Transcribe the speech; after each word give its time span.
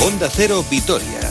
Onda 0.00 0.28
Cero 0.30 0.62
Vitoria. 0.62 1.27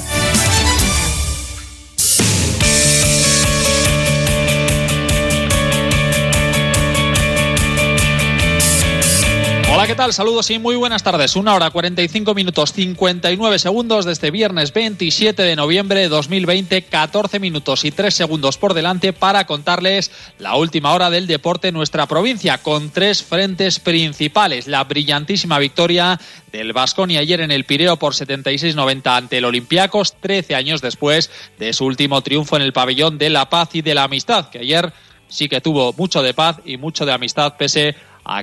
¿Qué 9.87 9.95
tal? 9.95 10.11
Saludos 10.11 10.49
y 10.49 10.59
muy 10.59 10.75
buenas 10.75 11.01
tardes. 11.01 11.37
Una 11.37 11.55
hora 11.55 11.69
45 11.69 12.33
minutos 12.33 12.73
59 12.73 13.57
segundos 13.57 14.03
desde 14.03 14.11
este 14.11 14.31
viernes 14.31 14.73
27 14.73 15.41
de 15.41 15.55
noviembre 15.55 16.01
de 16.01 16.09
2020, 16.09 16.81
14 16.81 17.39
minutos 17.39 17.85
y 17.85 17.91
3 17.91 18.13
segundos 18.13 18.57
por 18.57 18.73
delante 18.73 19.13
para 19.13 19.45
contarles 19.45 20.11
la 20.39 20.55
última 20.57 20.93
hora 20.93 21.09
del 21.09 21.25
deporte 21.25 21.69
en 21.69 21.75
nuestra 21.75 22.05
provincia 22.05 22.57
con 22.57 22.89
tres 22.89 23.23
frentes 23.23 23.79
principales. 23.79 24.67
La 24.67 24.83
brillantísima 24.83 25.57
victoria 25.57 26.19
del 26.51 26.73
Vasconi 26.73 27.15
ayer 27.15 27.39
en 27.39 27.51
el 27.51 27.63
Pireo 27.63 27.95
por 27.95 28.13
76-90 28.13 29.15
ante 29.15 29.37
el 29.37 29.45
Olympiacos, 29.45 30.15
13 30.19 30.53
años 30.55 30.81
después 30.81 31.31
de 31.59 31.71
su 31.71 31.85
último 31.85 32.19
triunfo 32.21 32.57
en 32.57 32.63
el 32.63 32.73
pabellón 32.73 33.17
de 33.17 33.29
la 33.29 33.49
paz 33.49 33.69
y 33.71 33.81
de 33.81 33.95
la 33.95 34.03
amistad, 34.03 34.49
que 34.49 34.59
ayer 34.59 34.91
sí 35.29 35.47
que 35.47 35.61
tuvo 35.61 35.93
mucho 35.93 36.21
de 36.21 36.33
paz 36.33 36.57
y 36.65 36.75
mucho 36.75 37.05
de 37.05 37.13
amistad 37.13 37.55
pese 37.57 37.89
a 37.89 37.95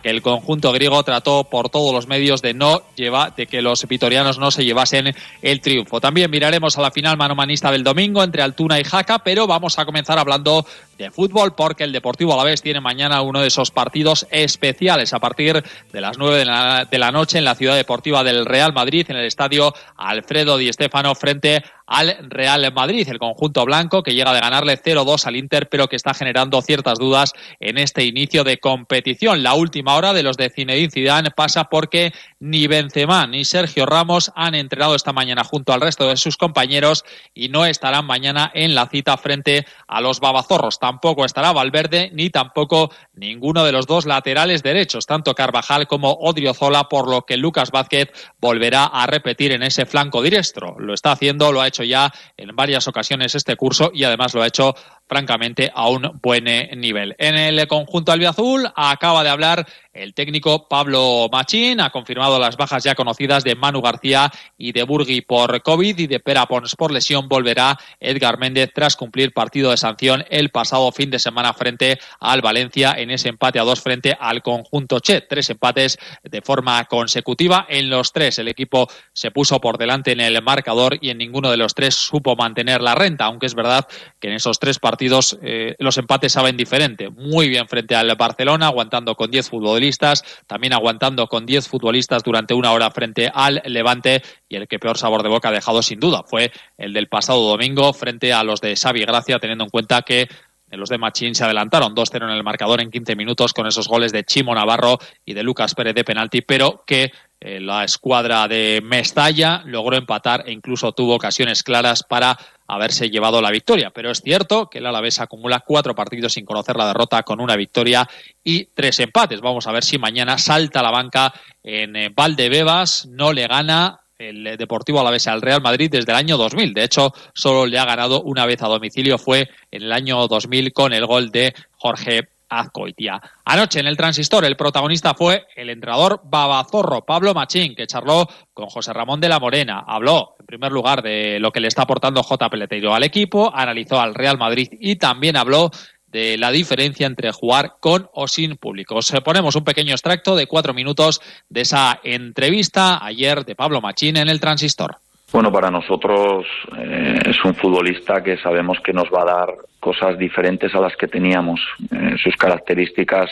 que 0.03 0.11
el 0.11 0.23
conjunto 0.23 0.73
griego 0.73 1.03
trató 1.03 1.45
por 1.45 1.69
todos 1.69 1.93
los 1.93 2.07
medios 2.07 2.43
de 2.43 2.55
no 2.55 2.83
llevar, 2.97 3.35
de 3.35 3.47
que 3.47 3.63
los 3.63 3.87
vitorianos 3.87 4.39
no 4.39 4.51
se 4.51 4.65
llevasen 4.65 5.15
el 5.43 5.61
triunfo. 5.61 6.01
También 6.01 6.31
miraremos 6.31 6.79
a 6.79 6.83
la 6.83 6.91
final 6.91 7.17
manomanista 7.17 7.71
del 7.71 7.85
domingo 7.85 8.23
entre 8.23 8.43
Altuna 8.43 8.81
y 8.81 8.85
Jaca, 8.85 9.19
pero 9.21 9.47
vamos 9.47 9.79
a 9.79 9.85
comenzar 9.85 10.19
hablando 10.19 10.67
de 10.99 11.11
fútbol 11.11 11.55
porque 11.55 11.85
el 11.85 11.93
Deportivo 11.93 12.35
Alavés 12.35 12.63
tiene 12.63 12.81
mañana 12.81 13.21
uno 13.23 13.41
de 13.41 13.49
esos 13.49 13.71
partidos 13.71 14.27
especiales 14.31 15.13
a 15.13 15.19
partir 15.19 15.63
de 15.93 16.01
las 16.01 16.19
nueve 16.19 16.39
de 16.39 16.45
la, 16.45 16.87
de 16.91 16.99
la 16.99 17.11
noche 17.11 17.39
en 17.39 17.45
la 17.45 17.55
ciudad 17.55 17.77
deportiva 17.77 18.23
del 18.23 18.47
Real 18.47 18.73
Madrid 18.73 19.07
en 19.09 19.17
el 19.17 19.27
estadio 19.27 19.75
Alfredo 19.97 20.57
Di 20.57 20.73
Stéfano 20.73 21.15
frente 21.15 21.63
al 21.87 22.17
Real 22.31 22.73
Madrid, 22.73 23.07
el 23.09 23.19
conjunto 23.19 23.65
blanco 23.65 24.03
que 24.03 24.15
llega 24.15 24.33
de 24.33 24.41
ganarle 24.41 24.81
0-2 24.81 25.27
al 25.27 25.37
Inter, 25.37 25.69
pero 25.69 25.87
que 25.87 25.97
está 25.97 26.15
generando 26.15 26.63
ciertas 26.63 26.99
dudas 26.99 27.33
en 27.61 27.77
este 27.77 28.05
inicio 28.05 28.43
de 28.43 28.59
competición. 28.59 29.43
La 29.43 29.55
última 29.55 29.74
hora 29.87 30.13
de 30.13 30.23
los 30.23 30.37
de 30.37 30.51
Zinedine 30.51 30.91
Zidane 30.91 31.31
pasa 31.31 31.65
porque 31.65 32.13
ni 32.41 32.67
Benzema 32.67 33.27
ni 33.27 33.45
Sergio 33.45 33.87
Ramos 33.87 34.33
han 34.35 34.55
entrenado 34.55 34.95
esta 34.95 35.13
mañana 35.13 35.45
junto 35.45 35.73
al 35.73 35.81
resto 35.81 36.09
de 36.09 36.17
sus 36.17 36.37
compañeros 36.37 37.05
y 37.33 37.49
no 37.49 37.67
estarán 37.67 38.07
mañana 38.07 38.51
en 38.55 38.75
la 38.75 38.87
cita 38.87 39.17
frente 39.17 39.67
a 39.89 40.01
los 40.01 40.21
babazorros. 40.21 40.79
Tampoco 40.79 41.25
estará 41.25 41.53
Valverde 41.53 42.11
ni 42.13 42.31
tampoco 42.31 42.91
ninguno 43.15 43.65
de 43.65 43.73
los 43.73 43.87
dos 43.87 44.07
laterales 44.07 44.63
derechos, 44.63 45.07
tanto 45.07 45.35
Carvajal 45.35 45.87
como 45.87 46.13
Odriozola, 46.13 46.89
por 46.89 47.09
lo 47.09 47.23
que 47.23 47.37
Lucas 47.37 47.71
Vázquez 47.71 48.11
volverá 48.41 48.85
a 48.85 49.07
repetir 49.07 49.53
en 49.53 49.63
ese 49.63 49.87
flanco 49.87 50.23
diestro. 50.23 50.77
Lo 50.79 50.95
está 50.95 51.13
haciendo, 51.13 51.53
lo 51.53 51.61
ha 51.61 51.69
hecho 51.69 51.85
ya 51.85 52.13
en 52.37 52.55
varias 52.55 52.89
ocasiones 52.89 53.35
este 53.35 53.57
curso 53.57 53.91
y 53.95 54.05
además 54.05 54.35
lo 54.35 54.43
ha 54.43 54.47
hecho 54.47 54.75
francamente 55.07 55.71
a 55.75 55.89
un 55.89 56.19
buen 56.23 56.45
nivel. 56.45 57.15
En 57.19 57.37
el 57.37 57.67
conjunto 57.69 58.13
albiazul 58.13 58.71
acaba 58.75 59.23
de 59.23 59.31
hablar 59.31 59.67
el 59.93 60.13
técnico 60.13 60.67
Pablo 60.69 61.29
Machín, 61.31 61.81
ha 61.81 61.91
confirmado 61.91 62.39
las 62.39 62.57
bajas 62.57 62.83
ya 62.83 62.95
conocidas 62.95 63.45
de 63.45 63.55
Manu 63.55 63.81
García 63.81 64.31
y 64.59 64.73
de 64.73 64.83
Burgui 64.83 65.21
por 65.21 65.63
COVID 65.63 65.99
y 65.99 66.07
de 66.07 66.19
Pera 66.19 66.47
Pons 66.47 66.75
por 66.75 66.91
lesión. 66.91 67.29
Volverá 67.29 67.79
Edgar 68.01 68.39
Méndez 68.39 68.73
tras 68.75 68.97
cumplir 68.97 69.33
partido 69.33 69.71
de 69.71 69.77
sanción 69.77 70.25
el 70.31 70.51
pasado 70.51 70.91
fin 70.91 71.11
de 71.11 71.19
semana 71.19 71.53
frente 71.55 71.99
al 72.19 72.41
Valencia 72.41 72.95
en 72.97 73.11
ese 73.11 73.29
empate 73.29 73.61
a 73.61 73.63
dos 73.63 73.81
frente 73.81 74.17
al 74.19 74.43
conjunto 74.43 74.99
Che. 74.99 75.21
Tres 75.21 75.51
empates 75.51 75.99
de 76.23 76.43
forma 76.43 76.85
consecutiva. 76.87 77.67
En 77.69 77.89
los 77.89 78.13
tres 78.13 78.39
el 78.39 78.49
equipo 78.49 78.89
se 79.13 79.31
puso 79.31 79.61
por 79.61 79.79
delante 79.79 80.13
en 80.13 80.21
el 80.21 80.43
marcador 80.43 80.99
y 81.01 81.11
en 81.11 81.19
ninguno 81.19 81.51
de 81.51 81.57
los 81.57 81.75
tres 81.75 81.95
supo 81.95 82.35
mantener 82.35 82.81
la 82.81 82.97
renta, 82.97 83.27
aunque 83.27 83.47
es 83.47 83.55
verdad 83.55 83.87
que 84.19 84.29
en 84.29 84.35
esos 84.35 84.59
tres 84.59 84.79
partidos 84.79 84.94
eh, 85.43 85.75
los 85.79 85.97
empates 85.99 86.33
saben 86.33 86.57
diferente. 86.57 87.11
Muy 87.11 87.49
bien 87.49 87.69
frente 87.69 87.95
al 87.95 88.15
Barcelona, 88.17 88.67
aguantando 88.67 89.15
con 89.15 89.31
10 89.31 89.49
futbolistas, 89.49 90.25
también 90.47 90.73
aguantando 90.73 91.27
con 91.27 91.47
10 91.47 91.69
futbolistas 91.69 92.23
durante 92.23 92.55
una 92.55 92.73
hora 92.73 92.91
frente 92.91 93.31
al 93.33 93.63
Levante 93.67 94.23
y 94.49 94.57
el 94.57 94.69
que 94.69 94.79
peor 94.79 94.99
sabor 94.99 95.23
de 95.23 95.29
boca 95.29 95.49
ha 95.49 95.53
dejado 95.53 95.83
sin 95.83 96.01
duda 96.01 96.23
fue 96.25 96.53
el 96.79 96.93
del 96.93 97.09
pasado 97.09 97.41
domingo 97.49 97.93
frente 97.93 98.33
a 98.33 98.45
los 98.45 98.61
de 98.61 98.77
Xavi 98.77 99.01
Gracia, 99.01 99.39
teniendo 99.39 99.65
en 99.65 99.71
cuenta 99.71 100.03
que 100.03 100.29
los 100.77 100.89
de 100.89 100.99
Machín 100.99 101.35
se 101.35 101.45
adelantaron 101.45 101.95
2-0 101.95 102.25
en 102.25 102.31
el 102.31 102.43
marcador 102.43 102.81
en 102.81 102.91
15 102.91 103.17
minutos 103.17 103.53
con 103.53 103.67
esos 103.67 103.89
goles 103.89 104.13
de 104.13 104.25
Chimo 104.25 104.55
Navarro 104.55 104.99
y 105.25 105.35
de 105.35 105.43
Lucas 105.43 105.75
Pérez 105.75 105.95
de 105.95 106.05
penalti, 106.05 106.41
pero 106.41 106.83
que 106.87 107.13
eh, 107.41 107.61
la 107.61 107.85
escuadra 107.85 108.49
de 108.49 108.81
Mestalla 108.83 109.63
logró 109.67 109.97
empatar 109.97 110.45
e 110.47 110.53
incluso 110.53 110.93
tuvo 110.93 111.15
ocasiones 111.15 111.63
claras 111.63 112.03
para 112.03 112.39
haberse 112.67 113.11
llevado 113.11 113.43
la 113.43 113.51
victoria. 113.51 113.91
Pero 113.91 114.11
es 114.11 114.23
cierto 114.23 114.69
que 114.71 114.79
el 114.79 114.87
Alavés 114.87 115.21
acumula 115.21 115.61
cuatro 115.61 115.95
partidos 115.95 116.33
sin 116.33 116.47
conocer 116.47 116.77
la 116.77 116.87
derrota 116.87 117.23
con 117.23 117.41
una 117.41 117.57
victoria 117.57 118.09
y 118.43 118.65
tres 118.67 118.99
empates. 119.01 119.41
Vamos 119.41 119.67
a 119.67 119.73
ver 119.73 119.85
si 119.85 119.99
mañana 119.99 120.39
salta 120.39 120.83
la 120.83 120.91
banca 120.91 121.35
en 121.63 121.97
eh, 121.97 122.11
Valdebebas, 122.15 123.07
no 123.07 123.33
le 123.33 123.47
gana 123.47 124.01
el 124.19 124.57
Deportivo 124.57 125.01
Alavés 125.01 125.27
al 125.27 125.43
Real 125.43 125.61
Madrid 125.61 125.91
desde 125.91 126.13
el 126.13 126.19
año 126.19 126.37
2000. 126.37 126.73
De 126.73 126.85
hecho, 126.85 127.13
solo 127.35 127.67
le 127.67 127.79
ha 127.79 127.85
ganado 127.85 128.23
una 128.23 128.47
vez 128.47 128.63
a 128.63 128.69
domicilio, 128.69 129.19
fue 129.19 129.49
en 129.71 129.83
el 129.83 129.93
año 129.93 130.27
2000 130.29 130.73
con 130.73 130.93
el 130.93 131.05
gol 131.05 131.31
de 131.31 131.53
Jorge 131.73 132.29
Azcoitia. 132.49 133.21
Anoche 133.45 133.81
en 133.81 133.87
el 133.87 133.97
transistor 133.97 134.45
el 134.45 134.57
protagonista 134.57 135.15
fue 135.15 135.47
el 135.57 135.71
entrenador 135.71 136.21
babazorro 136.25 137.05
Pablo 137.05 137.35
Machín, 137.35 137.75
que 137.75 137.87
charló 137.87 138.29
con 138.53 138.67
José 138.67 138.93
Ramón 138.93 139.21
de 139.21 139.29
la 139.29 139.41
Morena. 139.41 139.85
Habló, 139.87 140.37
en 140.39 140.47
primer 140.47 140.73
lugar, 140.73 141.03
de 141.03 141.39
lo 141.41 141.51
que 141.51 141.61
le 141.61 141.69
está 141.69 141.83
aportando 141.83 142.23
J. 142.23 142.51
Peleteiro 142.51 142.95
al 142.95 143.05
equipo, 143.05 143.51
analizó 143.55 144.01
al 144.01 144.15
Real 144.15 144.39
Madrid 144.39 144.69
y 144.81 144.97
también 144.97 145.37
habló 145.37 145.71
de 146.15 146.39
la 146.39 146.53
diferencia 146.53 147.09
entre 147.09 147.33
jugar 147.33 147.75
con 147.81 148.09
o 148.13 148.29
sin 148.29 148.57
público. 148.57 148.95
Os 148.95 149.13
ponemos 149.25 149.57
un 149.57 149.65
pequeño 149.65 149.93
extracto 149.93 150.37
de 150.37 150.47
cuatro 150.47 150.73
minutos 150.73 151.21
de 151.49 151.63
esa 151.63 151.99
entrevista 152.05 153.05
ayer 153.05 153.45
de 153.45 153.57
Pablo 153.57 153.81
Machín 153.81 154.17
en 154.17 154.29
el 154.29 154.39
Transistor. 154.39 154.99
Bueno, 155.35 155.51
para 155.51 155.69
nosotros 155.69 156.47
eh, 156.79 157.19
es 157.27 157.45
un 157.45 157.57
futbolista 157.57 158.23
que 158.23 158.37
sabemos 158.37 158.79
que 158.79 158.93
nos 158.93 159.09
va 159.13 159.23
a 159.23 159.37
dar 159.37 159.55
cosas 159.81 160.17
diferentes 160.17 160.73
a 160.77 160.79
las 160.79 160.97
que 160.97 161.09
teníamos. 161.09 161.61
Eh, 161.91 162.15
sus 162.23 162.37
características 162.37 163.29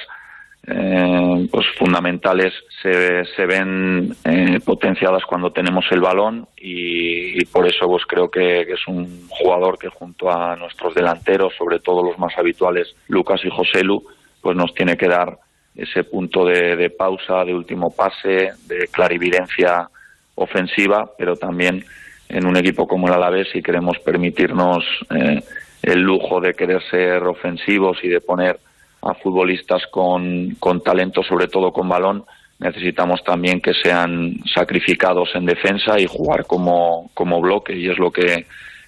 eh, 0.66 1.46
pues 1.48 1.64
fundamentales 1.78 2.54
se, 2.82 3.24
se 3.36 3.46
ven 3.46 4.16
eh, 4.24 4.58
potenciadas 4.64 5.22
cuando 5.24 5.52
tenemos 5.52 5.84
el 5.92 6.00
balón 6.00 6.48
y, 6.56 7.44
por 7.44 7.68
eso 7.68 7.86
pues 7.86 8.02
creo 8.04 8.28
que, 8.28 8.64
que, 8.66 8.72
es 8.72 8.88
un 8.88 9.28
jugador 9.28 9.78
que 9.78 9.88
junto 9.88 10.28
a 10.28 10.56
nuestros 10.56 10.96
delanteros, 10.96 11.54
sobre 11.56 11.78
todo 11.78 12.02
los 12.02 12.18
más 12.18 12.36
habituales, 12.36 12.96
Lucas 13.06 13.42
y 13.44 13.48
Joselu, 13.48 14.02
pues 14.40 14.56
nos 14.56 14.74
tiene 14.74 14.96
que 14.96 15.06
dar 15.06 15.38
ese 15.76 16.02
punto 16.02 16.44
de, 16.46 16.74
de 16.74 16.90
pausa, 16.90 17.44
de 17.44 17.54
último 17.54 17.94
pase, 17.94 18.54
de 18.66 18.88
clarividencia 18.90 19.88
ofensiva, 20.34 21.10
pero 21.16 21.36
también 21.36 21.84
en 22.28 22.46
un 22.46 22.56
equipo 22.56 22.86
como 22.86 23.08
el 23.08 23.14
Alavés 23.14 23.48
si 23.52 23.62
queremos 23.62 23.98
permitirnos 23.98 24.84
eh, 25.10 25.42
el 25.82 26.00
lujo 26.00 26.40
de 26.40 26.54
querer 26.54 26.82
ser 26.90 27.22
ofensivos 27.24 27.98
y 28.02 28.08
de 28.08 28.20
poner 28.20 28.58
a 29.02 29.14
futbolistas 29.14 29.82
con, 29.90 30.56
con 30.60 30.82
talento, 30.82 31.22
sobre 31.22 31.48
todo 31.48 31.72
con 31.72 31.88
balón, 31.88 32.24
necesitamos 32.58 33.22
también 33.24 33.60
que 33.60 33.74
sean 33.74 34.36
sacrificados 34.54 35.30
en 35.34 35.44
defensa 35.44 35.98
y 35.98 36.06
jugar 36.06 36.46
como, 36.46 37.10
como 37.12 37.40
bloque 37.40 37.74
y 37.74 37.88
es 37.88 37.98
lo 37.98 38.10
que 38.12 38.46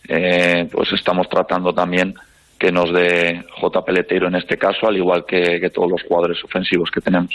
eh, 0.09 0.69
pues 0.71 0.93
estamos 0.93 1.29
tratando 1.29 1.75
también 1.75 2.15
que 2.65 2.73
nos 2.73 2.91
dé 2.95 3.45
J. 3.61 3.85
Peletero 3.85 4.29
en 4.29 4.37
este 4.37 4.57
caso, 4.57 4.89
al 4.89 4.97
igual 4.97 5.27
que, 5.27 5.61
que 5.61 5.69
todos 5.69 5.91
los 5.91 6.03
jugadores 6.09 6.43
ofensivos 6.43 6.91
que 6.91 7.03
tenemos. 7.03 7.29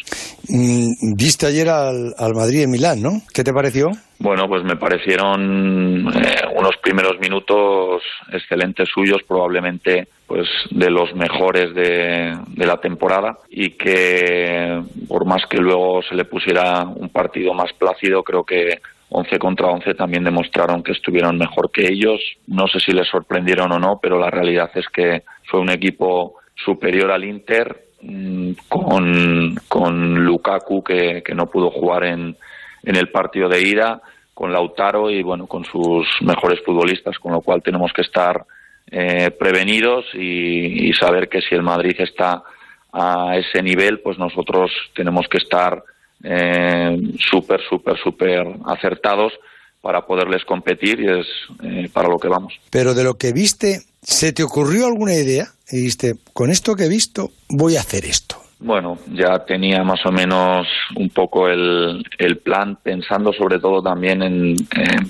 Viste 1.16 1.46
ayer 1.46 1.70
al, 1.70 2.16
al 2.18 2.34
Madrid 2.34 2.64
en 2.64 2.72
Milán, 2.72 3.00
¿no? 3.00 3.22
¿Qué 3.32 3.44
te 3.44 3.54
pareció? 3.54 3.92
Bueno, 4.18 4.48
pues 4.48 4.64
me 4.64 4.76
parecieron 4.76 6.08
eh, 6.08 6.42
unos 6.58 6.78
primeros 6.82 7.20
minutos 7.20 8.02
excelentes 8.34 8.90
suyos, 8.92 9.22
probablemente 9.28 10.08
pues 10.26 10.48
de 10.72 10.90
los 10.90 11.14
mejores 11.16 11.76
de, 11.76 12.36
de, 12.48 12.66
la 12.66 12.78
temporada 12.78 13.38
y 13.50 13.72
que 13.72 14.82
por 15.08 15.26
más 15.26 15.44
que 15.50 15.58
luego 15.58 16.02
se 16.02 16.16
le 16.16 16.26
pusiera 16.26 16.84
un 16.84 17.10
partido 17.10 17.54
más 17.54 17.72
plácido, 17.74 18.24
creo 18.24 18.44
que 18.44 18.80
11 19.10 19.40
contra 19.40 19.68
11 19.68 19.96
también 19.96 20.24
demostraron 20.24 20.84
que 20.84 20.92
estuvieron 20.92 21.38
mejor 21.38 21.72
que 21.72 21.88
ellos. 21.88 22.20
No 22.48 22.68
sé 22.68 22.80
si 22.80 22.92
les 22.92 23.08
sorprendieron 23.08 23.72
o 23.72 23.80
no, 23.80 24.00
pero 24.02 24.20
la 24.20 24.30
realidad 24.30 24.70
es 24.76 24.88
que 24.90 25.24
fue 25.46 25.60
un 25.60 25.70
equipo 25.70 26.36
superior 26.56 27.12
al 27.12 27.24
Inter 27.24 27.86
mmm, 28.02 28.52
con, 28.68 29.56
con 29.68 30.24
Lukaku 30.24 30.84
que, 30.84 31.24
que 31.24 31.34
no 31.34 31.48
pudo 31.48 31.72
jugar 31.72 32.04
en, 32.06 32.36
en 32.84 32.96
el 32.96 33.10
partido 33.10 33.50
de 33.50 33.62
ida, 33.62 34.02
con 34.34 34.54
Lautaro 34.54 35.10
y 35.10 35.24
bueno, 35.24 35.48
con 35.48 35.66
sus 35.66 36.08
mejores 36.22 36.62
futbolistas, 36.64 37.18
con 37.20 37.32
lo 37.32 37.42
cual 37.42 37.64
tenemos 37.64 37.92
que 37.94 38.04
estar 38.04 38.46
eh, 38.92 39.32
prevenidos 39.32 40.06
y 40.14 40.92
saber 40.94 41.30
que 41.30 41.42
si 41.42 41.56
el 41.56 41.62
Madrid 41.62 41.96
está 42.00 42.44
a 42.92 43.38
ese 43.38 43.62
nivel, 43.62 44.00
pues 44.00 44.18
nosotros 44.18 44.72
tenemos 44.96 45.28
que 45.28 45.38
estar 45.38 45.84
eh, 46.24 46.98
súper, 47.30 47.62
súper, 47.70 47.98
súper 47.98 48.48
acertados 48.66 49.34
para 49.82 50.06
poderles 50.06 50.44
competir 50.46 51.00
y 51.00 51.08
es 51.08 51.28
eh, 51.64 51.90
para 51.92 52.10
lo 52.10 52.18
que 52.18 52.28
vamos. 52.28 52.54
Pero 52.70 52.94
de 52.94 53.04
lo 53.04 53.16
que 53.16 53.32
viste, 53.32 53.82
¿se 54.02 54.34
te 54.34 54.44
ocurrió 54.44 54.88
alguna 54.88 55.14
idea? 55.14 55.48
Y 55.72 55.78
dijiste, 55.78 56.16
con 56.34 56.50
esto 56.50 56.76
que 56.76 56.86
he 56.86 56.90
visto, 56.90 57.32
voy 57.50 57.78
a 57.78 57.82
hacer 57.82 58.06
esto. 58.06 58.36
Bueno, 58.62 58.98
ya 59.14 59.40
tenía 59.46 59.86
más 59.86 60.06
o 60.06 60.12
menos 60.12 60.68
un 60.98 61.10
poco 61.10 61.48
el, 61.48 62.04
el 62.18 62.40
plan, 62.40 62.78
pensando 62.84 63.32
sobre 63.32 63.58
todo 63.58 63.82
también 63.82 64.22
en, 64.22 64.56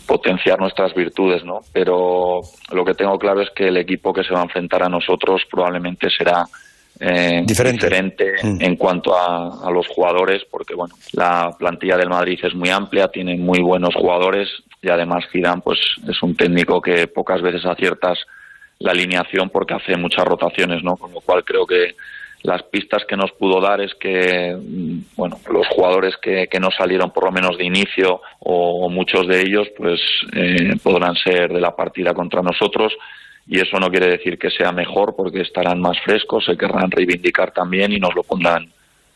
potenciar 0.05 0.59
nuestras 0.59 0.93
virtudes, 0.93 1.43
¿no? 1.43 1.61
Pero 1.73 2.41
lo 2.71 2.85
que 2.85 2.93
tengo 2.93 3.17
claro 3.17 3.41
es 3.41 3.49
que 3.55 3.69
el 3.69 3.77
equipo 3.77 4.13
que 4.13 4.23
se 4.23 4.33
va 4.33 4.41
a 4.41 4.43
enfrentar 4.43 4.83
a 4.83 4.89
nosotros 4.89 5.41
probablemente 5.49 6.09
será 6.15 6.45
eh, 6.99 7.43
diferente, 7.45 8.33
mm. 8.43 8.61
en 8.61 8.75
cuanto 8.75 9.15
a, 9.15 9.65
a, 9.65 9.71
los 9.71 9.87
jugadores, 9.87 10.43
porque 10.51 10.75
bueno, 10.75 10.95
la 11.13 11.55
plantilla 11.57 11.95
del 11.95 12.09
Madrid 12.09 12.39
es 12.43 12.53
muy 12.53 12.69
amplia, 12.69 13.07
tiene 13.07 13.37
muy 13.37 13.61
buenos 13.61 13.95
jugadores 13.95 14.49
y 14.81 14.89
además 14.89 15.25
Zidane 15.31 15.61
pues 15.61 15.79
es 16.07 16.21
un 16.21 16.35
técnico 16.35 16.81
que 16.81 17.07
pocas 17.07 17.41
veces 17.41 17.65
aciertas 17.65 18.19
la 18.79 18.91
alineación 18.91 19.49
porque 19.49 19.73
hace 19.73 19.97
muchas 19.97 20.25
rotaciones, 20.25 20.83
¿no? 20.83 20.95
Con 20.95 21.13
lo 21.13 21.21
cual 21.21 21.43
creo 21.43 21.65
que 21.65 21.95
las 22.43 22.63
pistas 22.63 23.03
que 23.05 23.17
nos 23.17 23.31
pudo 23.33 23.59
dar 23.59 23.81
es 23.81 23.93
que 23.95 24.55
mm, 24.55 25.15
bueno 25.17 25.37
los 25.51 25.67
jugadores 25.67 26.15
que, 26.21 26.47
que 26.47 26.59
no 26.59 26.69
salieron 26.71 27.11
por 27.11 27.25
lo 27.25 27.31
menos 27.31 27.57
de 27.57 27.65
inicio 27.65 28.21
o, 28.39 28.89
muchos 28.89 29.27
de 29.27 29.41
ellos 29.41 29.67
pues 29.77 29.99
eh, 30.33 30.75
podrán 30.81 31.15
ser 31.15 31.51
de 31.51 31.59
la 31.59 31.75
partida 31.75 32.13
contra 32.13 32.41
nosotros 32.41 32.93
y 33.49 33.59
eso 33.59 33.79
no 33.79 33.89
quiere 33.89 34.11
decir 34.11 34.37
que 34.37 34.51
sea 34.51 34.71
mejor 34.71 35.15
porque 35.17 35.41
estarán 35.41 35.81
más 35.81 35.97
frescos 36.05 36.45
se 36.45 36.55
querrán 36.55 36.91
reivindicar 36.91 37.51
también 37.51 37.91
y 37.91 37.99
nos 37.99 38.13
lo 38.15 38.21
pondrán 38.21 38.71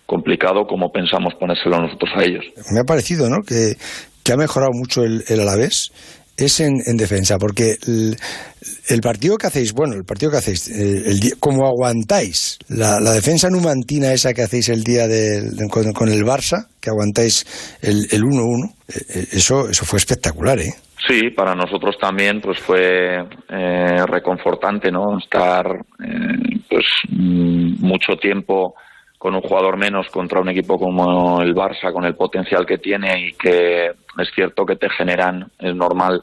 complicado 0.07 0.65
como 0.65 0.91
pensamos 0.91 1.35
ponérselo 1.39 1.79
nosotros 1.79 2.09
a 2.17 2.23
ellos. 2.23 2.43
Me 2.73 2.79
ha 2.79 2.83
parecido 2.83 3.29
no 3.29 3.41
que, 3.45 3.75
que 4.23 4.33
ha 4.33 4.37
mejorado 4.37 4.71
mucho 4.73 5.03
el, 5.03 5.23
el 5.27 5.39
Alavés. 5.39 5.91
Es 6.35 6.59
en, 6.61 6.73
en 6.87 6.97
defensa, 6.97 7.37
porque 7.37 7.77
el, 7.85 9.01
partido 9.01 9.37
que 9.37 9.45
hacéis, 9.45 9.71
bueno, 9.71 9.93
el 9.93 10.03
partido 10.03 10.31
que 10.31 10.37
hacéis, 10.39 10.67
eh, 10.67 11.03
el, 11.05 11.23
el 11.23 11.39
como 11.39 11.67
aguantáis 11.67 12.57
la, 12.69 12.99
defensa 13.13 13.51
numantina 13.51 14.11
esa 14.13 14.33
que 14.33 14.41
hacéis 14.41 14.69
el 14.69 14.83
día 14.83 15.07
de, 15.07 15.43
con, 15.69 15.93
con, 15.93 16.09
el 16.09 16.23
Barça, 16.23 16.69
que 16.81 16.89
aguantáis 16.89 17.45
el 17.83 18.07
1-1, 18.23 18.65
eh, 18.65 19.01
eh, 19.09 19.27
eso, 19.33 19.69
eso 19.69 19.85
fue 19.85 19.99
espectacular, 19.99 20.59
¿eh? 20.59 20.73
Sí, 21.07 21.31
para 21.31 21.53
nosotros 21.53 21.97
también 21.97 22.39
pues 22.39 22.59
fue 22.59 23.25
eh, 23.49 24.05
reconfortante, 24.05 24.89
¿no? 24.89 25.17
Estar 25.17 25.67
eh, 26.01 26.59
pues 26.69 26.85
mm, 27.09 27.85
mucho 27.85 28.15
tiempo 28.15 28.75
con 29.17 29.35
un 29.35 29.41
jugador 29.41 29.77
menos 29.77 30.07
contra 30.09 30.39
un 30.39 30.49
equipo 30.49 30.79
como 30.79 31.41
el 31.41 31.53
Barça, 31.53 31.91
con 31.91 32.05
el 32.05 32.15
potencial 32.15 32.65
que 32.65 32.77
tiene 32.77 33.27
y 33.27 33.33
que 33.33 33.87
es 33.87 34.29
cierto 34.33 34.65
que 34.65 34.75
te 34.75 34.89
generan, 34.89 35.49
es 35.59 35.75
normal, 35.75 36.21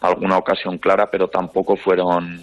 alguna 0.00 0.38
ocasión 0.38 0.78
clara, 0.78 1.10
pero 1.10 1.28
tampoco 1.28 1.76
fueron 1.76 2.40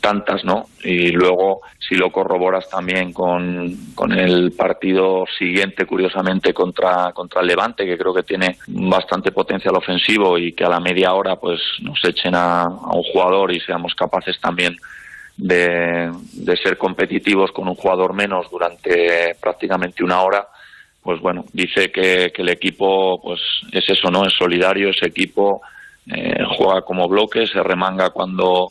tantas, 0.00 0.44
¿no? 0.44 0.66
Y 0.84 1.10
luego, 1.10 1.62
si 1.78 1.96
lo 1.96 2.10
corroboras 2.10 2.68
también 2.70 3.12
con, 3.12 3.76
con 3.94 4.12
el 4.12 4.52
partido 4.52 5.24
siguiente, 5.38 5.86
curiosamente, 5.86 6.54
contra, 6.54 7.12
contra 7.12 7.40
el 7.40 7.48
Levante, 7.48 7.84
que 7.84 7.98
creo 7.98 8.14
que 8.14 8.22
tiene 8.22 8.58
bastante 8.68 9.32
potencial 9.32 9.76
ofensivo 9.76 10.38
y 10.38 10.52
que 10.52 10.64
a 10.64 10.68
la 10.68 10.78
media 10.78 11.12
hora 11.14 11.36
pues 11.36 11.60
nos 11.82 11.98
echen 12.04 12.34
a, 12.36 12.62
a 12.62 12.94
un 12.94 13.02
jugador 13.02 13.52
y 13.52 13.60
seamos 13.60 13.94
capaces 13.94 14.38
también 14.40 14.76
de, 15.36 16.12
de, 16.32 16.56
ser 16.56 16.76
competitivos 16.76 17.50
con 17.50 17.66
un 17.66 17.74
jugador 17.74 18.12
menos 18.12 18.48
durante 18.50 19.34
prácticamente 19.40 20.04
una 20.04 20.20
hora, 20.22 20.46
pues 21.02 21.20
bueno, 21.20 21.44
dice 21.52 21.90
que, 21.90 22.30
que 22.34 22.42
el 22.42 22.50
equipo 22.50 23.20
pues 23.20 23.40
es 23.72 23.88
eso, 23.88 24.10
¿no? 24.10 24.26
Es 24.26 24.34
solidario, 24.34 24.90
ese 24.90 25.06
equipo 25.06 25.62
eh, 26.06 26.44
juega 26.56 26.82
como 26.82 27.08
bloque, 27.08 27.46
se 27.46 27.62
remanga 27.62 28.10
cuando 28.10 28.70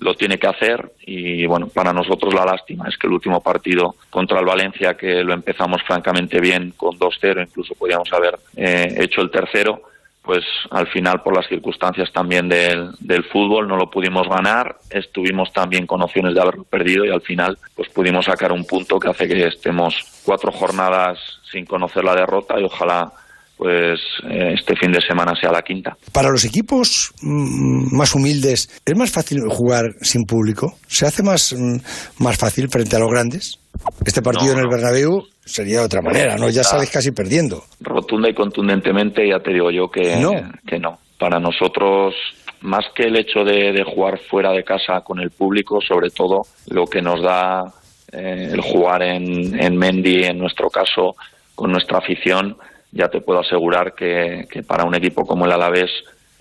lo 0.00 0.14
tiene 0.14 0.38
que 0.38 0.46
hacer 0.46 0.92
y 1.02 1.46
bueno, 1.46 1.68
para 1.68 1.92
nosotros 1.92 2.34
la 2.34 2.44
lástima 2.44 2.88
es 2.88 2.96
que 2.96 3.06
el 3.06 3.12
último 3.12 3.42
partido 3.42 3.96
contra 4.08 4.40
el 4.40 4.46
Valencia, 4.46 4.96
que 4.96 5.22
lo 5.22 5.34
empezamos 5.34 5.82
francamente 5.82 6.40
bien 6.40 6.72
con 6.76 6.98
2-0, 6.98 7.42
incluso 7.42 7.74
podíamos 7.74 8.10
haber 8.12 8.38
eh, 8.56 8.94
hecho 8.98 9.20
el 9.20 9.30
tercero, 9.30 9.82
pues 10.22 10.42
al 10.70 10.86
final 10.86 11.22
por 11.22 11.36
las 11.36 11.46
circunstancias 11.48 12.10
también 12.12 12.48
del, 12.48 12.92
del, 13.00 13.24
fútbol 13.24 13.68
no 13.68 13.76
lo 13.76 13.90
pudimos 13.90 14.26
ganar, 14.28 14.76
estuvimos 14.88 15.52
también 15.52 15.86
con 15.86 16.02
opciones 16.02 16.34
de 16.34 16.40
haberlo 16.40 16.64
perdido 16.64 17.04
y 17.04 17.10
al 17.10 17.22
final 17.22 17.58
pues 17.74 17.88
pudimos 17.90 18.24
sacar 18.24 18.52
un 18.52 18.64
punto 18.64 18.98
que 18.98 19.08
hace 19.08 19.28
que 19.28 19.46
estemos 19.46 20.22
cuatro 20.24 20.50
jornadas 20.50 21.18
sin 21.50 21.66
conocer 21.66 22.04
la 22.04 22.14
derrota 22.14 22.58
y 22.58 22.64
ojalá 22.64 23.12
pues 23.60 24.00
eh, 24.24 24.54
este 24.58 24.74
fin 24.74 24.90
de 24.90 25.02
semana 25.06 25.34
sea 25.38 25.52
la 25.52 25.60
quinta. 25.60 25.94
Para 26.14 26.30
los 26.30 26.46
equipos 26.46 27.12
mmm, 27.20 27.94
más 27.94 28.14
humildes, 28.14 28.80
¿es 28.86 28.96
más 28.96 29.10
fácil 29.10 29.42
jugar 29.50 29.96
sin 30.00 30.24
público? 30.24 30.78
¿Se 30.86 31.04
hace 31.04 31.22
más, 31.22 31.52
mmm, 31.52 31.76
más 32.20 32.38
fácil 32.38 32.70
frente 32.70 32.96
a 32.96 33.00
los 33.00 33.10
grandes? 33.10 33.60
Este 34.06 34.22
partido 34.22 34.54
no, 34.54 34.60
en 34.60 34.64
el 34.64 34.68
Bernabéu 34.70 35.24
sería 35.44 35.80
de 35.80 35.84
otra 35.84 36.00
manera, 36.00 36.36
¿no? 36.38 36.48
Ya 36.48 36.64
sales 36.64 36.90
casi 36.90 37.12
perdiendo. 37.12 37.64
Rotunda 37.80 38.30
y 38.30 38.34
contundentemente 38.34 39.28
ya 39.28 39.40
te 39.40 39.52
digo 39.52 39.70
yo 39.70 39.88
que 39.88 40.16
no. 40.16 40.32
Que 40.66 40.78
no. 40.78 40.98
Para 41.18 41.38
nosotros, 41.38 42.14
más 42.62 42.86
que 42.96 43.08
el 43.08 43.16
hecho 43.18 43.44
de, 43.44 43.72
de, 43.72 43.84
jugar 43.84 44.18
fuera 44.30 44.52
de 44.52 44.64
casa 44.64 45.02
con 45.04 45.20
el 45.20 45.32
público, 45.32 45.80
sobre 45.86 46.08
todo 46.08 46.46
lo 46.70 46.86
que 46.86 47.02
nos 47.02 47.22
da 47.22 47.64
eh, 48.10 48.48
el 48.52 48.60
jugar 48.62 49.02
en, 49.02 49.60
en 49.60 49.76
Mendy, 49.76 50.24
en 50.24 50.38
nuestro 50.38 50.70
caso, 50.70 51.14
con 51.54 51.70
nuestra 51.72 51.98
afición, 51.98 52.56
ya 52.92 53.08
te 53.08 53.20
puedo 53.20 53.40
asegurar 53.40 53.94
que, 53.94 54.46
que 54.50 54.62
para 54.62 54.84
un 54.84 54.94
equipo 54.94 55.26
como 55.26 55.46
el 55.46 55.52
Alavés, 55.52 55.90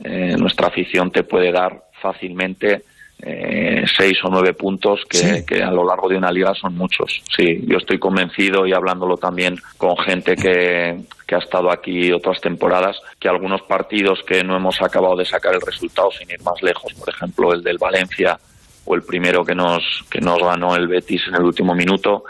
eh, 0.03 0.35
nuestra 0.37 0.67
afición 0.67 1.11
te 1.11 1.23
puede 1.23 1.51
dar 1.51 1.83
fácilmente 2.01 2.83
eh, 3.21 3.83
seis 3.97 4.17
o 4.23 4.29
nueve 4.29 4.53
puntos 4.53 5.01
que, 5.09 5.17
sí. 5.17 5.45
que, 5.45 5.61
a 5.61 5.71
lo 5.71 5.85
largo 5.85 6.07
de 6.07 6.15
una 6.15 6.31
liga 6.31 6.53
son 6.55 6.75
muchos. 6.75 7.21
Sí, 7.35 7.65
yo 7.67 7.77
estoy 7.77 7.99
convencido 7.99 8.65
y 8.65 8.71
hablándolo 8.71 9.17
también 9.17 9.57
con 9.77 9.97
gente 9.97 10.37
que, 10.37 11.01
que, 11.27 11.35
ha 11.35 11.39
estado 11.39 11.69
aquí 11.69 12.13
otras 12.13 12.39
temporadas, 12.39 12.97
que 13.19 13.27
algunos 13.27 13.61
partidos 13.63 14.23
que 14.25 14.41
no 14.43 14.55
hemos 14.55 14.81
acabado 14.81 15.17
de 15.17 15.25
sacar 15.25 15.53
el 15.53 15.61
resultado 15.61 16.09
sin 16.11 16.31
ir 16.31 16.41
más 16.43 16.61
lejos, 16.63 16.93
por 16.93 17.09
ejemplo 17.09 17.53
el 17.53 17.61
del 17.61 17.77
Valencia 17.77 18.39
o 18.85 18.95
el 18.95 19.03
primero 19.03 19.43
que 19.43 19.53
nos, 19.53 19.83
que 20.09 20.21
nos 20.21 20.39
ganó 20.39 20.75
el 20.77 20.87
Betis 20.87 21.27
en 21.27 21.35
el 21.35 21.43
último 21.43 21.75
minuto, 21.75 22.23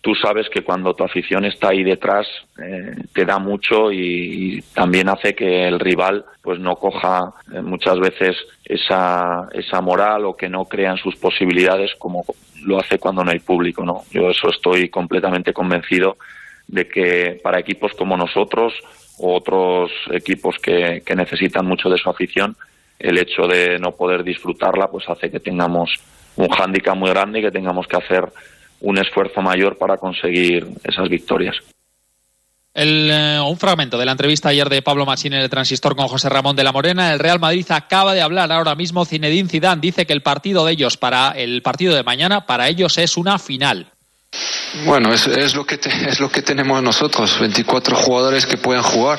tú 0.00 0.14
sabes 0.14 0.48
que 0.48 0.62
cuando 0.62 0.94
tu 0.94 1.04
afición 1.04 1.44
está 1.44 1.68
ahí 1.70 1.82
detrás 1.82 2.26
eh, 2.62 2.94
te 3.12 3.24
da 3.24 3.38
mucho 3.38 3.92
y, 3.92 4.62
también 4.74 5.08
hace 5.08 5.34
que 5.34 5.68
el 5.68 5.78
rival 5.78 6.24
pues 6.42 6.58
no 6.58 6.76
coja 6.76 7.32
eh, 7.52 7.60
muchas 7.60 7.98
veces 7.98 8.36
esa, 8.64 9.48
esa 9.52 9.80
moral 9.80 10.24
o 10.24 10.36
que 10.36 10.48
no 10.48 10.64
crean 10.64 10.96
sus 10.96 11.16
posibilidades 11.16 11.92
como 11.98 12.24
lo 12.64 12.78
hace 12.78 12.98
cuando 12.98 13.24
no 13.24 13.30
hay 13.30 13.40
público 13.40 13.84
no 13.84 14.02
yo 14.10 14.30
eso 14.30 14.48
estoy 14.48 14.88
completamente 14.88 15.52
convencido 15.52 16.16
de 16.66 16.88
que 16.88 17.40
para 17.42 17.60
equipos 17.60 17.92
como 17.92 18.16
nosotros 18.16 18.72
o 19.18 19.34
otros 19.34 19.90
equipos 20.12 20.56
que, 20.62 21.02
que 21.04 21.14
necesitan 21.14 21.66
mucho 21.66 21.90
de 21.90 21.98
su 21.98 22.08
afición 22.08 22.56
el 22.98 23.18
hecho 23.18 23.46
de 23.46 23.78
no 23.78 23.92
poder 23.92 24.22
disfrutarla 24.24 24.88
pues 24.88 25.08
hace 25.08 25.30
que 25.30 25.40
tengamos 25.40 25.92
un 26.36 26.48
hándicap 26.48 26.96
muy 26.96 27.10
grande 27.10 27.40
y 27.40 27.42
que 27.42 27.50
tengamos 27.50 27.86
que 27.86 27.96
hacer 27.96 28.30
un 28.80 28.98
esfuerzo 28.98 29.42
mayor 29.42 29.76
para 29.76 29.96
conseguir 29.96 30.66
esas 30.84 31.08
victorias. 31.08 31.56
Eh, 32.72 33.40
un 33.44 33.56
fragmento 33.56 33.98
de 33.98 34.06
la 34.06 34.12
entrevista 34.12 34.50
ayer 34.50 34.68
de 34.68 34.80
Pablo 34.80 35.04
Machín 35.04 35.32
en 35.32 35.40
el 35.40 35.50
transistor 35.50 35.96
con 35.96 36.06
José 36.06 36.28
Ramón 36.28 36.54
de 36.54 36.62
la 36.62 36.72
Morena. 36.72 37.12
El 37.12 37.18
Real 37.18 37.40
Madrid 37.40 37.66
acaba 37.70 38.14
de 38.14 38.22
hablar 38.22 38.52
ahora 38.52 38.76
mismo. 38.76 39.04
Zinedine 39.04 39.48
Zidane 39.48 39.80
dice 39.80 40.06
que 40.06 40.12
el 40.12 40.22
partido 40.22 40.64
de 40.64 40.72
ellos 40.72 40.96
para 40.96 41.32
el 41.32 41.62
partido 41.62 41.94
de 41.94 42.04
mañana 42.04 42.46
para 42.46 42.68
ellos 42.68 42.96
es 42.98 43.16
una 43.16 43.38
final. 43.38 43.88
Bueno, 44.84 45.12
es, 45.12 45.26
es, 45.26 45.56
lo 45.56 45.66
que 45.66 45.78
te, 45.78 45.90
es 46.08 46.20
lo 46.20 46.30
que 46.30 46.42
tenemos 46.42 46.80
nosotros, 46.82 47.38
24 47.40 47.96
jugadores 47.96 48.46
que 48.46 48.56
pueden 48.56 48.82
jugar 48.82 49.18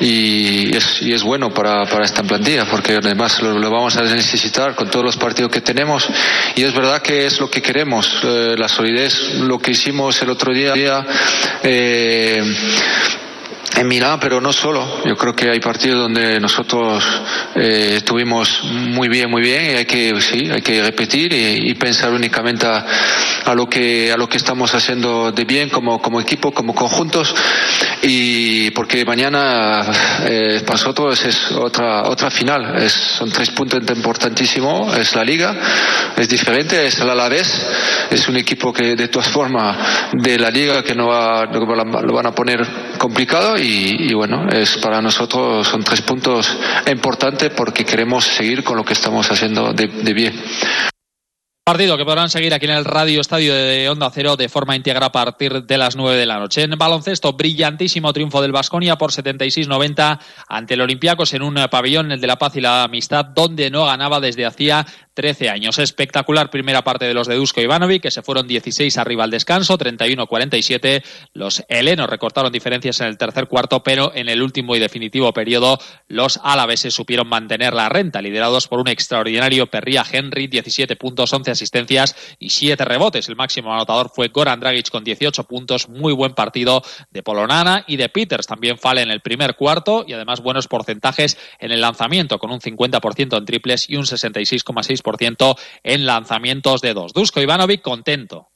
y 0.00 0.76
es, 0.76 1.02
y 1.02 1.12
es 1.12 1.24
bueno 1.24 1.52
para, 1.52 1.84
para 1.86 2.04
esta 2.04 2.22
plantilla 2.22 2.64
porque 2.64 2.94
además 2.94 3.42
lo, 3.42 3.58
lo, 3.58 3.70
vamos 3.70 3.96
a 3.96 4.02
necesitar 4.02 4.76
con 4.76 4.88
todos 4.88 5.04
los 5.04 5.16
partidos 5.16 5.50
que 5.50 5.60
tenemos 5.60 6.08
y 6.54 6.62
es 6.62 6.72
verdad 6.72 7.02
que 7.02 7.26
es 7.26 7.40
lo 7.40 7.50
que 7.50 7.60
queremos, 7.60 8.20
eh, 8.22 8.54
la 8.56 8.68
solidez, 8.68 9.34
lo 9.40 9.58
que 9.58 9.72
hicimos 9.72 10.22
el 10.22 10.30
otro 10.30 10.52
día. 10.52 11.04
Eh, 11.62 12.42
en 13.78 13.86
Milán, 13.86 14.18
pero 14.18 14.40
no 14.40 14.52
solo. 14.52 14.84
Yo 15.04 15.16
creo 15.16 15.34
que 15.34 15.48
hay 15.50 15.60
partidos 15.60 16.02
donde 16.02 16.40
nosotros 16.40 17.04
eh, 17.54 17.94
estuvimos 17.98 18.64
muy 18.64 19.08
bien, 19.08 19.30
muy 19.30 19.40
bien, 19.40 19.70
y 19.70 19.74
hay 19.74 19.84
que, 19.84 20.20
sí, 20.20 20.50
hay 20.50 20.62
que 20.62 20.82
repetir 20.82 21.32
y, 21.32 21.74
pensar 21.78 22.12
únicamente 22.12 22.66
a, 22.66 22.84
a, 23.44 23.54
lo 23.54 23.68
que 23.68 24.10
a 24.10 24.16
lo 24.16 24.28
que 24.28 24.36
estamos 24.36 24.74
haciendo 24.74 25.30
de 25.30 25.44
bien 25.44 25.68
como, 25.68 26.02
como 26.02 26.20
equipo, 26.20 26.50
como 26.50 26.74
conjuntos, 26.74 27.32
y 28.02 28.72
porque 28.72 29.04
mañana 29.04 29.86
eh, 30.24 30.60
para 30.66 30.72
nosotros 30.72 31.24
es 31.24 31.52
otra 31.52 32.08
otra 32.08 32.30
final. 32.30 32.82
Es, 32.82 32.92
son 32.92 33.30
tres 33.30 33.50
puntos 33.50 33.80
importantísimos. 33.96 34.96
Es 34.98 35.14
la 35.14 35.22
liga, 35.22 35.54
es 36.16 36.28
diferente, 36.28 36.84
es 36.84 36.98
el 36.98 37.10
Alavés, 37.10 37.64
es 38.10 38.28
un 38.28 38.36
equipo 38.36 38.72
que 38.72 38.96
de 38.96 39.08
todas 39.08 39.28
formas 39.28 39.76
de 40.12 40.36
la 40.36 40.50
liga 40.50 40.82
que 40.82 40.94
no 40.94 41.08
va, 41.08 41.44
lo 41.44 42.14
van 42.14 42.26
a 42.26 42.32
poner 42.32 42.87
complicado 43.08 43.56
y, 43.58 44.12
bueno, 44.12 44.46
es 44.50 44.76
para 44.76 45.00
nosotros 45.00 45.66
son 45.66 45.82
tres 45.82 46.02
puntos 46.02 46.54
importantes 46.86 47.50
porque 47.56 47.86
queremos 47.86 48.26
seguir 48.26 48.62
con 48.62 48.76
lo 48.76 48.84
que 48.84 48.92
estamos 48.92 49.30
haciendo 49.32 49.72
de, 49.72 49.86
de 49.86 50.12
bien. 50.12 50.34
Partido 51.64 51.98
que 51.98 52.04
podrán 52.04 52.30
seguir 52.30 52.54
aquí 52.54 52.64
en 52.64 52.72
el 52.72 52.84
Radio 52.84 53.20
Estadio 53.20 53.54
de 53.54 53.88
Onda 53.90 54.10
Cero 54.10 54.36
de 54.36 54.48
forma 54.48 54.74
íntegra 54.74 55.06
a 55.06 55.12
partir 55.12 55.64
de 55.64 55.76
las 55.76 55.96
9 55.96 56.16
de 56.16 56.24
la 56.24 56.38
noche. 56.38 56.62
En 56.62 56.70
baloncesto, 56.78 57.34
brillantísimo 57.34 58.10
triunfo 58.12 58.40
del 58.40 58.52
Vasconia 58.52 58.96
por 58.96 59.12
76-90 59.12 60.18
ante 60.48 60.74
el 60.74 60.80
Olympiacos 60.80 61.34
en 61.34 61.42
un 61.42 61.56
pabellón, 61.70 62.10
el 62.10 62.22
de 62.22 62.26
la 62.26 62.36
paz 62.36 62.56
y 62.56 62.62
la 62.62 62.84
amistad, 62.84 63.26
donde 63.26 63.70
no 63.70 63.84
ganaba 63.84 64.18
desde 64.18 64.46
hacía 64.46 64.86
13 65.18 65.50
años. 65.50 65.80
Espectacular 65.80 66.48
primera 66.48 66.84
parte 66.84 67.04
de 67.04 67.12
los 67.12 67.26
de 67.26 67.34
Dusko 67.34 67.60
Ivanovic, 67.60 68.02
que 68.02 68.12
se 68.12 68.22
fueron 68.22 68.46
16 68.46 68.98
arriba 68.98 69.24
al 69.24 69.32
descanso, 69.32 69.76
31-47. 69.76 71.02
Los 71.32 71.64
helenos 71.68 72.08
recortaron 72.08 72.52
diferencias 72.52 73.00
en 73.00 73.08
el 73.08 73.18
tercer 73.18 73.48
cuarto, 73.48 73.82
pero 73.82 74.12
en 74.14 74.28
el 74.28 74.40
último 74.40 74.76
y 74.76 74.78
definitivo 74.78 75.32
periodo 75.32 75.80
los 76.06 76.38
alaveses 76.44 76.94
supieron 76.94 77.28
mantener 77.28 77.74
la 77.74 77.88
renta, 77.88 78.22
liderados 78.22 78.68
por 78.68 78.78
un 78.78 78.86
extraordinario 78.86 79.66
Perría 79.66 80.06
Henry, 80.08 80.46
17 80.46 80.94
puntos, 80.94 81.32
11 81.32 81.50
asistencias 81.50 82.14
y 82.38 82.50
7 82.50 82.84
rebotes. 82.84 83.28
El 83.28 83.34
máximo 83.34 83.74
anotador 83.74 84.12
fue 84.14 84.28
Goran 84.28 84.60
Dragic 84.60 84.88
con 84.88 85.02
18 85.02 85.42
puntos. 85.48 85.88
Muy 85.88 86.12
buen 86.12 86.34
partido 86.34 86.80
de 87.10 87.24
Polonana 87.24 87.82
y 87.88 87.96
de 87.96 88.08
Peters. 88.08 88.46
También 88.46 88.78
fale 88.78 89.02
en 89.02 89.10
el 89.10 89.20
primer 89.20 89.56
cuarto 89.56 90.04
y 90.06 90.12
además 90.12 90.42
buenos 90.42 90.68
porcentajes 90.68 91.36
en 91.58 91.72
el 91.72 91.80
lanzamiento, 91.80 92.38
con 92.38 92.52
un 92.52 92.60
50% 92.60 93.36
en 93.36 93.44
triples 93.44 93.90
y 93.90 93.96
un 93.96 94.04
66,6% 94.04 95.07
en 95.82 96.06
lanzamientos 96.06 96.80
de 96.80 96.94
dos. 96.94 97.12
Dusko 97.12 97.40
Ivanovic 97.40 97.80
contento. 97.82 98.48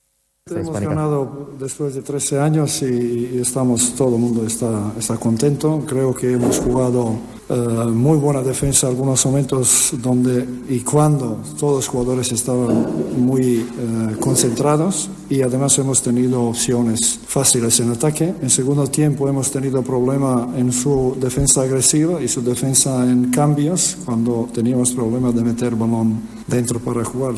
Hemos 0.50 0.80
ganado 0.80 1.50
después 1.56 1.94
de 1.94 2.02
13 2.02 2.40
años 2.40 2.82
y, 2.82 3.38
estamos, 3.40 3.94
todo 3.94 4.16
el 4.16 4.20
mundo 4.20 4.44
está, 4.44 4.92
está 4.98 5.16
contento. 5.16 5.84
Creo 5.86 6.12
que 6.12 6.32
hemos 6.32 6.58
jugado 6.58 7.14
eh, 7.48 7.54
muy 7.54 8.18
buena 8.18 8.42
defensa 8.42 8.88
algunos 8.88 9.24
momentos 9.24 9.94
donde 10.02 10.44
y 10.68 10.80
cuando 10.80 11.38
todos 11.60 11.76
los 11.76 11.86
jugadores 11.86 12.32
estaban 12.32 13.24
muy 13.24 13.60
eh, 13.60 14.16
concentrados 14.18 15.08
y 15.30 15.42
además 15.42 15.78
hemos 15.78 16.02
tenido 16.02 16.42
opciones 16.42 17.20
fáciles 17.24 17.78
en 17.78 17.92
ataque. 17.92 18.34
En 18.42 18.50
segundo 18.50 18.88
tiempo 18.88 19.28
hemos 19.28 19.48
tenido 19.52 19.80
problema 19.82 20.48
en 20.56 20.72
su 20.72 21.16
defensa 21.20 21.62
agresiva 21.62 22.20
y 22.20 22.26
su 22.26 22.42
defensa 22.42 23.08
en 23.08 23.30
cambios 23.30 23.96
cuando 24.04 24.48
teníamos 24.52 24.90
problemas 24.90 25.36
de 25.36 25.44
meter 25.44 25.76
balón 25.76 26.20
dentro 26.48 26.80
para 26.80 27.04
jugar 27.04 27.34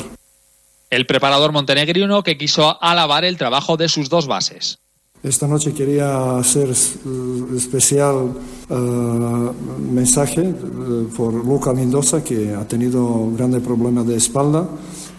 el 0.89 1.05
preparador 1.05 1.51
montenegrino 1.51 2.23
que 2.23 2.37
quiso 2.37 2.81
alabar 2.81 3.25
el 3.25 3.37
trabajo 3.37 3.77
de 3.77 3.89
sus 3.89 4.09
dos 4.09 4.27
bases. 4.27 4.79
Esta 5.25 5.47
noche 5.47 5.73
quería 5.73 6.37
hacer 6.37 6.69
especial 6.69 8.31
eh, 8.69 9.51
mensaje 9.91 10.41
eh, 10.41 11.07
por 11.17 11.33
Luca 11.33 11.73
Mendoza, 11.73 12.23
que 12.23 12.53
ha 12.53 12.67
tenido 12.67 13.31
grandes 13.31 13.63
problemas 13.63 14.05
de 14.05 14.17
espalda, 14.17 14.69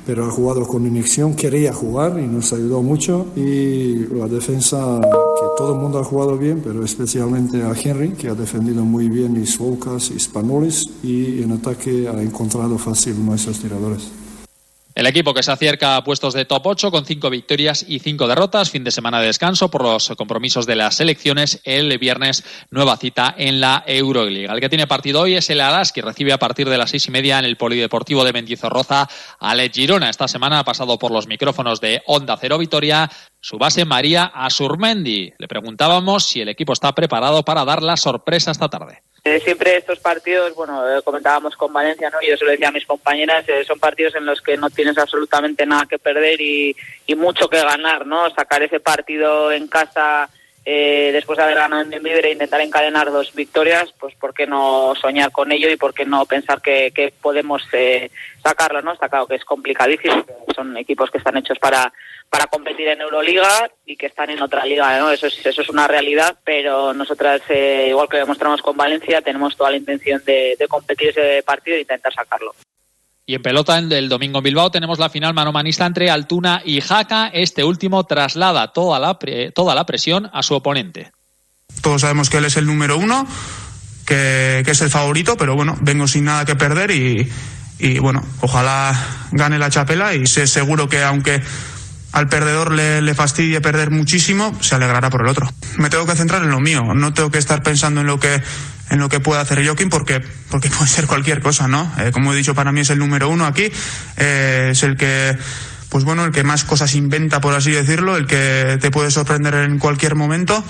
pero 0.06 0.24
ha 0.24 0.30
jugado 0.30 0.64
con 0.64 0.86
inyección, 0.86 1.34
quería 1.34 1.72
jugar 1.72 2.20
y 2.20 2.26
nos 2.28 2.52
ayudó 2.52 2.82
mucho. 2.82 3.26
Y 3.34 4.06
la 4.14 4.28
defensa, 4.28 5.00
que 5.00 5.46
todo 5.58 5.74
el 5.74 5.80
mundo 5.80 5.98
ha 5.98 6.04
jugado 6.04 6.38
bien, 6.38 6.60
pero 6.62 6.84
especialmente 6.84 7.64
a 7.64 7.72
Henry, 7.72 8.10
que 8.10 8.28
ha 8.28 8.34
defendido 8.34 8.84
muy 8.84 9.08
bien 9.08 9.36
y 9.36 9.56
Volcas 9.58 10.12
y 10.12 10.20
Spanolis, 10.20 10.88
y 11.02 11.42
en 11.42 11.50
ataque 11.50 12.06
ha 12.06 12.22
encontrado 12.22 12.78
fácil 12.78 13.26
nuestros 13.26 13.58
tiradores. 13.58 14.08
El 14.96 15.04
equipo 15.04 15.34
que 15.34 15.42
se 15.42 15.52
acerca 15.52 15.96
a 15.96 16.02
puestos 16.02 16.32
de 16.32 16.46
top 16.46 16.68
8 16.68 16.90
con 16.90 17.04
cinco 17.04 17.28
victorias 17.28 17.84
y 17.86 17.98
cinco 17.98 18.26
derrotas, 18.26 18.70
fin 18.70 18.82
de 18.82 18.90
semana 18.90 19.20
de 19.20 19.26
descanso 19.26 19.70
por 19.70 19.82
los 19.82 20.08
compromisos 20.16 20.64
de 20.64 20.74
las 20.74 20.94
selecciones. 20.94 21.60
El 21.64 21.98
viernes, 21.98 22.44
nueva 22.70 22.96
cita 22.96 23.34
en 23.36 23.60
la 23.60 23.84
Euroliga. 23.86 24.54
El 24.54 24.60
que 24.60 24.70
tiene 24.70 24.86
partido 24.86 25.20
hoy 25.20 25.34
es 25.34 25.50
el 25.50 25.60
Alas, 25.60 25.92
que 25.92 26.00
recibe 26.00 26.32
a 26.32 26.38
partir 26.38 26.70
de 26.70 26.78
las 26.78 26.88
seis 26.88 27.06
y 27.08 27.10
media 27.10 27.38
en 27.38 27.44
el 27.44 27.58
Polideportivo 27.58 28.24
de 28.24 28.32
Mendizorroza 28.32 29.06
a 29.38 29.54
Le 29.54 29.68
Girona. 29.68 30.08
Esta 30.08 30.28
semana 30.28 30.60
ha 30.60 30.64
pasado 30.64 30.98
por 30.98 31.10
los 31.10 31.26
micrófonos 31.26 31.82
de 31.82 32.00
Onda 32.06 32.38
Cero 32.40 32.56
Vitoria 32.56 33.10
su 33.38 33.58
base 33.58 33.84
María 33.84 34.24
Asurmendi. 34.24 35.34
Le 35.36 35.46
preguntábamos 35.46 36.24
si 36.24 36.40
el 36.40 36.48
equipo 36.48 36.72
está 36.72 36.94
preparado 36.94 37.42
para 37.42 37.66
dar 37.66 37.82
la 37.82 37.98
sorpresa 37.98 38.50
esta 38.50 38.70
tarde. 38.70 39.02
Eh, 39.26 39.40
siempre 39.40 39.76
estos 39.76 39.98
partidos, 39.98 40.54
bueno, 40.54 40.88
eh, 40.88 41.02
comentábamos 41.02 41.56
con 41.56 41.72
Valencia, 41.72 42.08
¿no? 42.10 42.18
Yo 42.20 42.36
se 42.36 42.44
lo 42.44 42.52
decía 42.52 42.68
a 42.68 42.70
mis 42.70 42.86
compañeras, 42.86 43.44
eh, 43.48 43.64
son 43.64 43.76
partidos 43.80 44.14
en 44.14 44.24
los 44.24 44.40
que 44.40 44.56
no 44.56 44.70
tienes 44.70 44.96
absolutamente 44.98 45.66
nada 45.66 45.86
que 45.86 45.98
perder 45.98 46.40
y, 46.40 46.76
y 47.08 47.14
mucho 47.16 47.48
que 47.48 47.60
ganar, 47.60 48.06
¿no? 48.06 48.30
Sacar 48.30 48.62
ese 48.62 48.78
partido 48.78 49.50
en 49.50 49.66
casa 49.66 50.30
después 50.66 51.36
de 51.36 51.44
haber 51.44 51.56
ganado 51.56 51.82
en 51.82 51.90
Libre 52.02 52.28
e 52.28 52.32
intentar 52.32 52.60
encadenar 52.60 53.10
dos 53.10 53.32
victorias, 53.34 53.94
pues 53.98 54.14
por 54.16 54.34
qué 54.34 54.46
no 54.46 54.94
soñar 55.00 55.30
con 55.30 55.52
ello 55.52 55.70
y 55.70 55.76
por 55.76 55.94
qué 55.94 56.04
no 56.04 56.26
pensar 56.26 56.60
que, 56.60 56.90
que 56.92 57.12
podemos 57.22 57.62
sacarlo, 58.42 58.82
¿no? 58.82 58.92
Está 58.92 59.08
claro 59.08 59.26
que 59.26 59.36
es 59.36 59.44
complicadísimo, 59.44 60.24
son 60.54 60.76
equipos 60.76 61.10
que 61.10 61.18
están 61.18 61.36
hechos 61.36 61.58
para 61.58 61.92
para 62.30 62.46
competir 62.46 62.88
en 62.88 63.00
Euroliga 63.00 63.70
y 63.84 63.96
que 63.96 64.06
están 64.06 64.30
en 64.30 64.42
otra 64.42 64.64
liga, 64.64 64.98
¿no? 64.98 65.10
Eso 65.10 65.26
es, 65.26 65.46
eso 65.46 65.62
es 65.62 65.68
una 65.68 65.86
realidad, 65.86 66.36
pero 66.44 66.92
nosotras, 66.92 67.42
eh, 67.48 67.86
igual 67.88 68.08
que 68.08 68.18
demostramos 68.18 68.62
con 68.62 68.76
Valencia, 68.76 69.22
tenemos 69.22 69.56
toda 69.56 69.70
la 69.70 69.76
intención 69.76 70.22
de, 70.24 70.56
competir 70.68 71.10
ese 71.10 71.42
partido 71.44 71.76
e 71.76 71.80
intentar 71.80 72.12
sacarlo. 72.12 72.54
Y 73.28 73.34
en 73.34 73.42
pelota 73.42 73.76
el 73.76 74.08
domingo 74.08 74.38
en 74.38 74.44
Bilbao 74.44 74.70
tenemos 74.70 75.00
la 75.00 75.10
final 75.10 75.34
manomanista 75.34 75.84
entre 75.84 76.10
Altuna 76.10 76.62
y 76.64 76.80
Jaca. 76.80 77.26
Este 77.26 77.64
último 77.64 78.04
traslada 78.04 78.72
toda 78.72 79.00
la, 79.00 79.18
toda 79.52 79.74
la 79.74 79.84
presión 79.84 80.30
a 80.32 80.44
su 80.44 80.54
oponente. 80.54 81.10
Todos 81.82 82.02
sabemos 82.02 82.30
que 82.30 82.36
él 82.36 82.44
es 82.44 82.56
el 82.56 82.66
número 82.66 82.96
uno, 82.96 83.26
que, 84.04 84.60
es 84.60 84.80
el 84.80 84.90
favorito, 84.90 85.36
pero 85.36 85.56
bueno, 85.56 85.76
vengo 85.80 86.06
sin 86.06 86.24
nada 86.24 86.44
que 86.44 86.54
perder 86.54 86.92
y, 86.92 87.28
y 87.80 87.98
bueno, 87.98 88.22
ojalá 88.42 88.96
gane 89.32 89.58
la 89.58 89.70
chapela 89.70 90.14
y 90.14 90.28
sé 90.28 90.46
seguro 90.46 90.88
que 90.88 91.02
aunque 91.02 91.42
al 92.12 92.28
perdedor 92.28 92.72
le, 92.72 93.02
le, 93.02 93.14
fastidie 93.16 93.60
perder 93.60 93.90
muchísimo, 93.90 94.56
se 94.60 94.76
alegrará 94.76 95.10
por 95.10 95.22
el 95.22 95.28
otro. 95.28 95.52
Me 95.78 95.90
tengo 95.90 96.06
que 96.06 96.14
centrar 96.14 96.44
en 96.44 96.50
lo 96.50 96.60
mío, 96.60 96.94
no 96.94 97.12
tengo 97.12 97.32
que 97.32 97.38
estar 97.38 97.64
pensando 97.64 98.02
en 98.02 98.06
lo 98.06 98.20
que 98.20 98.40
en 98.90 98.98
lo 98.98 99.08
que 99.08 99.20
pueda 99.20 99.40
hacer 99.40 99.64
Joaquín 99.64 99.88
porque 99.88 100.22
porque 100.50 100.70
puede 100.76 100.88
ser 100.88 101.06
cualquier 101.06 101.40
cosa, 101.40 101.68
¿no? 101.68 101.92
Eh, 101.98 102.10
como 102.12 102.32
he 102.32 102.36
dicho, 102.36 102.54
para 102.54 102.72
mí 102.72 102.80
es 102.80 102.90
el 102.90 102.98
número 102.98 103.28
uno 103.28 103.46
aquí, 103.46 103.70
eh, 104.16 104.68
es 104.72 104.82
el 104.82 104.96
que 104.96 105.36
pues 105.88 106.04
bueno, 106.04 106.24
el 106.24 106.32
que 106.32 106.42
más 106.42 106.64
cosas 106.64 106.94
inventa, 106.94 107.40
por 107.40 107.54
así 107.54 107.70
decirlo, 107.70 108.16
el 108.16 108.26
que 108.26 108.76
te 108.80 108.90
puede 108.90 109.10
sorprender 109.10 109.54
en 109.54 109.78
cualquier 109.78 110.14
momento. 110.14 110.62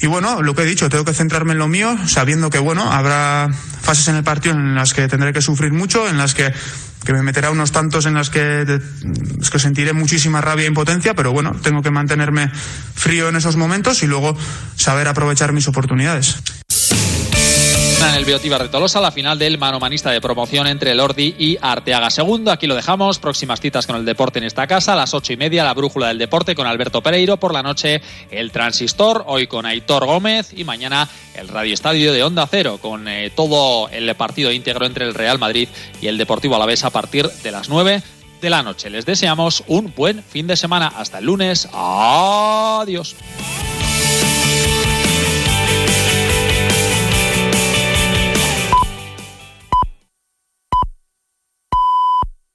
Y 0.00 0.06
bueno, 0.06 0.40
lo 0.40 0.54
que 0.54 0.62
he 0.62 0.64
dicho, 0.64 0.88
tengo 0.88 1.04
que 1.04 1.12
centrarme 1.12 1.52
en 1.52 1.58
lo 1.58 1.68
mío, 1.68 1.94
sabiendo 2.06 2.48
que 2.48 2.58
bueno, 2.58 2.90
habrá 2.90 3.50
fases 3.82 4.08
en 4.08 4.16
el 4.16 4.24
partido 4.24 4.54
en 4.54 4.74
las 4.74 4.94
que 4.94 5.08
tendré 5.08 5.34
que 5.34 5.42
sufrir 5.42 5.72
mucho, 5.72 6.08
en 6.08 6.16
las 6.16 6.32
que 6.32 6.54
que 7.04 7.12
me 7.12 7.22
meterá 7.22 7.50
unos 7.50 7.72
tantos 7.72 8.06
en 8.06 8.14
las 8.14 8.30
que, 8.30 8.80
que 9.50 9.58
sentiré 9.58 9.92
muchísima 9.92 10.40
rabia 10.40 10.64
e 10.64 10.68
impotencia, 10.68 11.14
pero 11.14 11.32
bueno, 11.32 11.56
tengo 11.62 11.82
que 11.82 11.90
mantenerme 11.90 12.50
frío 12.94 13.28
en 13.28 13.36
esos 13.36 13.56
momentos 13.56 14.02
y 14.02 14.06
luego 14.06 14.36
saber 14.76 15.08
aprovechar 15.08 15.52
mis 15.52 15.66
oportunidades 15.66 16.36
en 18.08 18.14
el 18.14 18.24
Biotibar 18.24 18.62
de 18.62 18.68
Tolosa 18.68 19.00
la 19.00 19.12
final 19.12 19.38
del 19.38 19.58
manomanista 19.58 20.10
de 20.10 20.20
promoción 20.20 20.66
entre 20.66 20.94
Lordi 20.94 21.34
y 21.38 21.58
Arteaga. 21.60 22.08
Segundo, 22.08 22.50
aquí 22.50 22.66
lo 22.66 22.74
dejamos. 22.74 23.18
Próximas 23.18 23.60
citas 23.60 23.86
con 23.86 23.96
el 23.96 24.04
deporte 24.04 24.38
en 24.38 24.44
esta 24.44 24.66
casa. 24.66 24.94
A 24.94 24.96
las 24.96 25.12
ocho 25.12 25.32
y 25.32 25.36
media, 25.36 25.64
la 25.64 25.74
brújula 25.74 26.08
del 26.08 26.18
deporte 26.18 26.54
con 26.54 26.66
Alberto 26.66 27.02
Pereiro. 27.02 27.36
Por 27.36 27.52
la 27.52 27.62
noche, 27.62 28.00
el 28.30 28.52
transistor. 28.52 29.24
Hoy 29.26 29.46
con 29.46 29.66
Aitor 29.66 30.06
Gómez. 30.06 30.52
Y 30.56 30.64
mañana, 30.64 31.08
el 31.34 31.48
Radio 31.48 31.74
Estadio 31.74 32.12
de 32.12 32.22
Onda 32.22 32.46
Cero 32.50 32.78
con 32.80 33.06
eh, 33.06 33.30
todo 33.34 33.88
el 33.90 34.14
partido 34.14 34.50
íntegro 34.50 34.86
entre 34.86 35.04
el 35.04 35.14
Real 35.14 35.38
Madrid 35.38 35.68
y 36.00 36.06
el 36.06 36.16
Deportivo 36.16 36.56
Alavés 36.56 36.84
a 36.84 36.90
partir 36.90 37.28
de 37.28 37.50
las 37.50 37.68
nueve 37.68 38.02
de 38.40 38.50
la 38.50 38.62
noche. 38.62 38.88
Les 38.88 39.04
deseamos 39.04 39.62
un 39.66 39.92
buen 39.94 40.22
fin 40.22 40.46
de 40.46 40.56
semana. 40.56 40.92
Hasta 40.96 41.18
el 41.18 41.26
lunes. 41.26 41.68
Adiós. 41.72 43.14